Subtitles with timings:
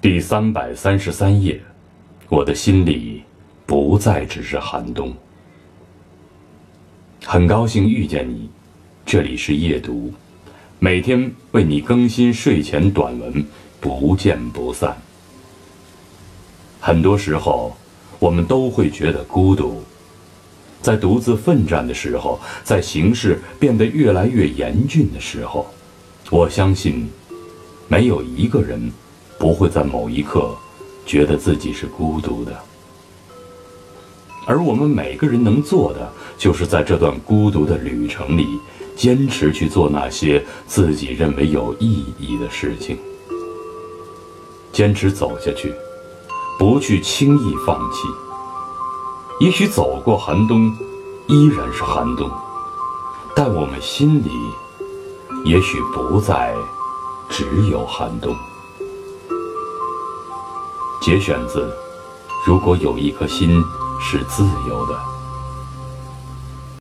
[0.00, 1.60] 第三百三十三页，
[2.28, 3.24] 我的心里
[3.66, 5.12] 不再只是寒冬。
[7.24, 8.48] 很高兴遇见你，
[9.04, 10.12] 这里是夜读，
[10.78, 13.44] 每天为你更新睡前短文，
[13.80, 14.96] 不见不散。
[16.78, 17.76] 很多时候，
[18.20, 19.82] 我们都会觉得孤独，
[20.80, 25.66] 在独自奋战的时候，在形势变得越来越严峻的时候，
[26.30, 27.10] 我相信，
[27.88, 28.80] 没有一个人
[29.38, 30.54] 不会在某一刻
[31.06, 32.54] 觉得自己是孤独的。
[34.46, 38.46] 而我们每个人能做的，就是在这段孤独的旅程里，
[38.96, 42.98] 坚持去做那些自己认为有意义的事情，
[44.72, 45.74] 坚持走下去。
[46.58, 48.08] 不去轻易放弃。
[49.38, 50.68] 也许走过寒冬，
[51.28, 52.28] 依然是寒冬，
[53.36, 54.30] 但我们心里，
[55.44, 56.52] 也许不再
[57.30, 58.34] 只有寒冬。
[61.08, 61.60] 节选自
[62.46, 63.48] 《如果有一颗心
[63.98, 64.94] 是自由的》。